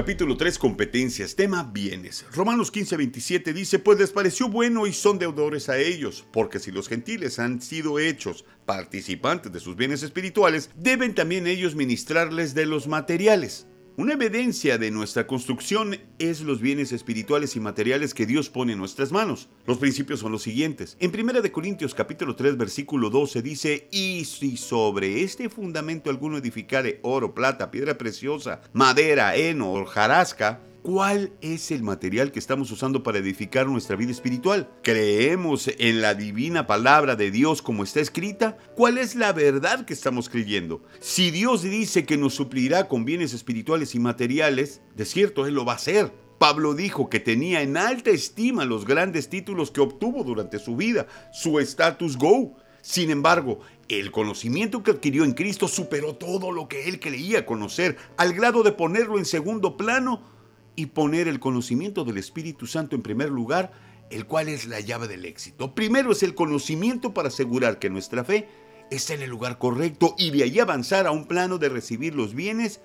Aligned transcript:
Capítulo 0.00 0.34
3, 0.34 0.58
competencias, 0.58 1.36
tema 1.36 1.62
bienes. 1.62 2.24
Romanos 2.32 2.70
15, 2.70 2.96
27 2.96 3.52
dice, 3.52 3.78
pues 3.78 3.98
les 3.98 4.12
pareció 4.12 4.48
bueno 4.48 4.86
y 4.86 4.94
son 4.94 5.18
deudores 5.18 5.68
a 5.68 5.76
ellos, 5.76 6.24
porque 6.32 6.58
si 6.58 6.70
los 6.70 6.88
gentiles 6.88 7.38
han 7.38 7.60
sido 7.60 7.98
hechos 7.98 8.46
participantes 8.64 9.52
de 9.52 9.60
sus 9.60 9.76
bienes 9.76 10.02
espirituales, 10.02 10.70
deben 10.74 11.14
también 11.14 11.46
ellos 11.46 11.74
ministrarles 11.74 12.54
de 12.54 12.64
los 12.64 12.88
materiales. 12.88 13.66
Una 13.96 14.14
evidencia 14.14 14.78
de 14.78 14.90
nuestra 14.90 15.26
construcción 15.26 15.98
es 16.18 16.40
los 16.40 16.60
bienes 16.60 16.92
espirituales 16.92 17.56
y 17.56 17.60
materiales 17.60 18.14
que 18.14 18.24
Dios 18.24 18.48
pone 18.48 18.72
en 18.72 18.78
nuestras 18.78 19.10
manos. 19.10 19.48
Los 19.66 19.78
principios 19.78 20.20
son 20.20 20.32
los 20.32 20.42
siguientes. 20.42 20.96
En 21.00 21.10
1 21.10 21.52
Corintios 21.52 21.94
capítulo 21.94 22.36
3 22.36 22.56
versículo 22.56 23.10
12 23.10 23.42
dice, 23.42 23.88
y 23.90 24.24
si 24.24 24.56
sobre 24.56 25.22
este 25.22 25.48
fundamento 25.48 26.08
alguno 26.08 26.38
edificare 26.38 27.00
oro, 27.02 27.34
plata, 27.34 27.70
piedra 27.70 27.98
preciosa, 27.98 28.62
madera, 28.72 29.34
heno 29.36 29.72
o 29.72 29.84
jarasca, 29.84 30.60
¿Cuál 30.82 31.32
es 31.42 31.70
el 31.72 31.82
material 31.82 32.32
que 32.32 32.38
estamos 32.38 32.70
usando 32.70 33.02
para 33.02 33.18
edificar 33.18 33.66
nuestra 33.66 33.96
vida 33.96 34.12
espiritual? 34.12 34.70
¿Creemos 34.82 35.68
en 35.78 36.00
la 36.00 36.14
divina 36.14 36.66
palabra 36.66 37.16
de 37.16 37.30
Dios 37.30 37.60
como 37.60 37.84
está 37.84 38.00
escrita? 38.00 38.56
¿Cuál 38.76 38.96
es 38.96 39.14
la 39.14 39.34
verdad 39.34 39.84
que 39.84 39.92
estamos 39.92 40.30
creyendo? 40.30 40.82
Si 40.98 41.30
Dios 41.30 41.62
dice 41.62 42.06
que 42.06 42.16
nos 42.16 42.32
suplirá 42.32 42.88
con 42.88 43.04
bienes 43.04 43.34
espirituales 43.34 43.94
y 43.94 43.98
materiales, 43.98 44.80
de 44.96 45.04
cierto 45.04 45.46
Él 45.46 45.52
lo 45.52 45.66
va 45.66 45.74
a 45.74 45.76
hacer. 45.76 46.14
Pablo 46.38 46.72
dijo 46.72 47.10
que 47.10 47.20
tenía 47.20 47.60
en 47.60 47.76
alta 47.76 48.08
estima 48.08 48.64
los 48.64 48.86
grandes 48.86 49.28
títulos 49.28 49.70
que 49.70 49.82
obtuvo 49.82 50.24
durante 50.24 50.58
su 50.58 50.76
vida, 50.76 51.06
su 51.30 51.60
status 51.60 52.16
go. 52.16 52.56
Sin 52.80 53.10
embargo, 53.10 53.60
el 53.88 54.10
conocimiento 54.10 54.82
que 54.82 54.92
adquirió 54.92 55.24
en 55.24 55.34
Cristo 55.34 55.68
superó 55.68 56.14
todo 56.14 56.50
lo 56.50 56.68
que 56.68 56.88
él 56.88 57.00
creía 57.00 57.44
conocer, 57.44 57.98
al 58.16 58.32
grado 58.32 58.62
de 58.62 58.72
ponerlo 58.72 59.18
en 59.18 59.26
segundo 59.26 59.76
plano 59.76 60.39
y 60.80 60.86
poner 60.86 61.28
el 61.28 61.40
conocimiento 61.40 62.06
del 62.06 62.16
Espíritu 62.16 62.66
Santo 62.66 62.96
en 62.96 63.02
primer 63.02 63.28
lugar, 63.28 63.70
el 64.08 64.24
cual 64.24 64.48
es 64.48 64.64
la 64.64 64.80
llave 64.80 65.08
del 65.08 65.26
éxito. 65.26 65.74
Primero 65.74 66.10
es 66.12 66.22
el 66.22 66.34
conocimiento 66.34 67.12
para 67.12 67.28
asegurar 67.28 67.78
que 67.78 67.90
nuestra 67.90 68.24
fe 68.24 68.48
está 68.90 69.12
en 69.12 69.20
el 69.20 69.28
lugar 69.28 69.58
correcto 69.58 70.14
y 70.16 70.30
de 70.30 70.44
ahí 70.44 70.58
avanzar 70.58 71.06
a 71.06 71.10
un 71.10 71.26
plano 71.26 71.58
de 71.58 71.68
recibir 71.68 72.14
los 72.14 72.34
bienes 72.34 72.80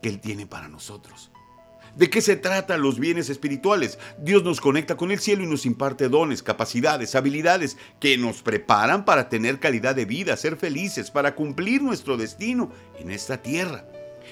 que 0.00 0.08
Él 0.08 0.20
tiene 0.20 0.46
para 0.46 0.68
nosotros. 0.68 1.32
¿De 1.96 2.08
qué 2.08 2.22
se 2.22 2.36
trata 2.36 2.78
los 2.78 2.98
bienes 2.98 3.28
espirituales? 3.28 3.98
Dios 4.18 4.42
nos 4.42 4.62
conecta 4.62 4.96
con 4.96 5.10
el 5.10 5.20
cielo 5.20 5.44
y 5.44 5.46
nos 5.46 5.66
imparte 5.66 6.08
dones, 6.08 6.42
capacidades, 6.42 7.14
habilidades 7.14 7.76
que 8.00 8.16
nos 8.16 8.40
preparan 8.40 9.04
para 9.04 9.28
tener 9.28 9.60
calidad 9.60 9.94
de 9.94 10.06
vida, 10.06 10.38
ser 10.38 10.56
felices, 10.56 11.10
para 11.10 11.34
cumplir 11.34 11.82
nuestro 11.82 12.16
destino 12.16 12.72
en 12.98 13.10
esta 13.10 13.42
tierra 13.42 13.84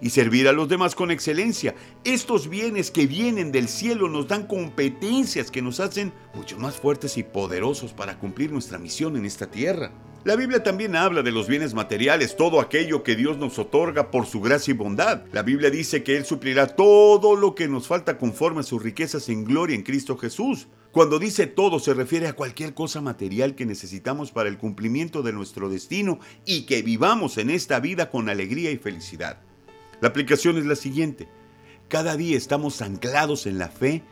y 0.00 0.10
servir 0.10 0.48
a 0.48 0.52
los 0.52 0.68
demás 0.68 0.94
con 0.94 1.10
excelencia. 1.10 1.74
Estos 2.04 2.48
bienes 2.48 2.90
que 2.90 3.06
vienen 3.06 3.52
del 3.52 3.68
cielo 3.68 4.08
nos 4.08 4.28
dan 4.28 4.46
competencias 4.46 5.50
que 5.50 5.62
nos 5.62 5.80
hacen 5.80 6.12
mucho 6.34 6.58
más 6.58 6.76
fuertes 6.76 7.16
y 7.16 7.22
poderosos 7.22 7.92
para 7.92 8.18
cumplir 8.18 8.52
nuestra 8.52 8.78
misión 8.78 9.16
en 9.16 9.26
esta 9.26 9.50
tierra. 9.50 9.92
La 10.26 10.34
Biblia 10.34 10.60
también 10.60 10.96
habla 10.96 11.22
de 11.22 11.30
los 11.30 11.46
bienes 11.46 11.72
materiales, 11.72 12.36
todo 12.36 12.60
aquello 12.60 13.04
que 13.04 13.14
Dios 13.14 13.38
nos 13.38 13.60
otorga 13.60 14.10
por 14.10 14.26
su 14.26 14.40
gracia 14.40 14.72
y 14.72 14.76
bondad. 14.76 15.22
La 15.32 15.44
Biblia 15.44 15.70
dice 15.70 16.02
que 16.02 16.16
Él 16.16 16.24
suplirá 16.24 16.66
todo 16.66 17.36
lo 17.36 17.54
que 17.54 17.68
nos 17.68 17.86
falta 17.86 18.18
conforme 18.18 18.58
a 18.58 18.64
sus 18.64 18.82
riquezas 18.82 19.28
en 19.28 19.44
gloria 19.44 19.76
en 19.76 19.84
Cristo 19.84 20.16
Jesús. 20.16 20.66
Cuando 20.90 21.20
dice 21.20 21.46
todo 21.46 21.78
se 21.78 21.94
refiere 21.94 22.26
a 22.26 22.32
cualquier 22.32 22.74
cosa 22.74 23.00
material 23.00 23.54
que 23.54 23.66
necesitamos 23.66 24.32
para 24.32 24.48
el 24.48 24.58
cumplimiento 24.58 25.22
de 25.22 25.32
nuestro 25.32 25.68
destino 25.68 26.18
y 26.44 26.62
que 26.62 26.82
vivamos 26.82 27.38
en 27.38 27.48
esta 27.48 27.78
vida 27.78 28.10
con 28.10 28.28
alegría 28.28 28.72
y 28.72 28.78
felicidad. 28.78 29.45
La 30.00 30.08
aplicación 30.08 30.58
es 30.58 30.66
la 30.66 30.76
siguiente. 30.76 31.28
Cada 31.88 32.16
día 32.16 32.36
estamos 32.36 32.82
anclados 32.82 33.46
en 33.46 33.58
la 33.58 33.68
fe. 33.68 34.02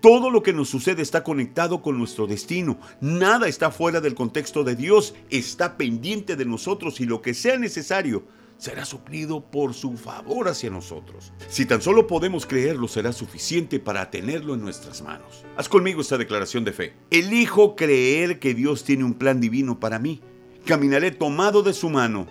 Todo 0.00 0.30
lo 0.30 0.42
que 0.42 0.52
nos 0.52 0.68
sucede 0.68 1.02
está 1.02 1.24
conectado 1.24 1.82
con 1.82 1.98
nuestro 1.98 2.26
destino. 2.26 2.78
Nada 3.00 3.48
está 3.48 3.70
fuera 3.70 4.00
del 4.00 4.14
contexto 4.14 4.62
de 4.64 4.76
Dios. 4.76 5.14
Está 5.30 5.76
pendiente 5.76 6.36
de 6.36 6.44
nosotros 6.44 7.00
y 7.00 7.06
lo 7.06 7.22
que 7.22 7.34
sea 7.34 7.58
necesario 7.58 8.24
será 8.58 8.84
suplido 8.84 9.40
por 9.40 9.74
su 9.74 9.96
favor 9.96 10.48
hacia 10.48 10.70
nosotros. 10.70 11.32
Si 11.48 11.66
tan 11.66 11.82
solo 11.82 12.06
podemos 12.06 12.46
creerlo, 12.46 12.88
será 12.88 13.12
suficiente 13.12 13.80
para 13.80 14.10
tenerlo 14.10 14.54
en 14.54 14.60
nuestras 14.60 15.02
manos. 15.02 15.44
Haz 15.56 15.68
conmigo 15.68 16.00
esta 16.00 16.18
declaración 16.18 16.64
de 16.64 16.72
fe. 16.72 16.92
Elijo 17.10 17.76
creer 17.76 18.38
que 18.38 18.54
Dios 18.54 18.84
tiene 18.84 19.04
un 19.04 19.14
plan 19.14 19.40
divino 19.40 19.80
para 19.80 19.98
mí. 19.98 20.20
Caminaré 20.64 21.10
tomado 21.10 21.62
de 21.62 21.74
su 21.74 21.90
mano. 21.90 22.26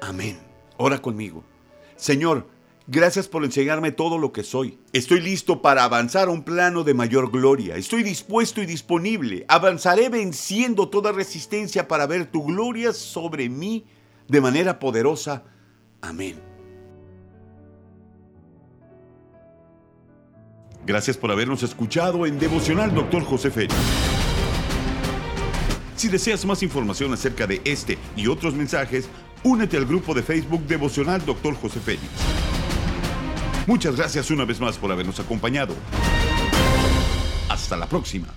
Amén. 0.00 0.38
Ora 0.76 1.00
conmigo. 1.00 1.44
Señor, 2.02 2.48
gracias 2.88 3.28
por 3.28 3.44
enseñarme 3.44 3.92
todo 3.92 4.18
lo 4.18 4.32
que 4.32 4.42
soy. 4.42 4.76
Estoy 4.92 5.20
listo 5.20 5.62
para 5.62 5.84
avanzar 5.84 6.26
a 6.26 6.32
un 6.32 6.42
plano 6.42 6.82
de 6.82 6.94
mayor 6.94 7.30
gloria. 7.30 7.76
Estoy 7.76 8.02
dispuesto 8.02 8.60
y 8.60 8.66
disponible. 8.66 9.44
Avanzaré 9.46 10.08
venciendo 10.08 10.88
toda 10.88 11.12
resistencia 11.12 11.86
para 11.86 12.08
ver 12.08 12.26
tu 12.26 12.42
gloria 12.42 12.92
sobre 12.92 13.48
mí 13.48 13.84
de 14.26 14.40
manera 14.40 14.80
poderosa. 14.80 15.44
Amén. 16.00 16.40
Gracias 20.84 21.16
por 21.16 21.30
habernos 21.30 21.62
escuchado 21.62 22.26
en 22.26 22.40
Devocional 22.40 22.92
Dr. 22.92 23.22
José 23.22 23.52
Félix. 23.52 23.76
Si 25.94 26.08
deseas 26.08 26.44
más 26.44 26.64
información 26.64 27.12
acerca 27.12 27.46
de 27.46 27.60
este 27.64 27.96
y 28.16 28.26
otros 28.26 28.54
mensajes, 28.54 29.08
únete 29.44 29.76
al 29.76 29.86
grupo 29.86 30.14
de 30.14 30.22
Facebook 30.22 30.66
Devocional 30.66 31.24
Dr. 31.24 31.54
José 31.54 31.80
Félix. 31.80 32.08
Muchas 33.66 33.96
gracias 33.96 34.30
una 34.30 34.44
vez 34.44 34.60
más 34.60 34.76
por 34.78 34.90
habernos 34.90 35.20
acompañado. 35.20 35.74
Hasta 37.48 37.76
la 37.76 37.86
próxima. 37.86 38.28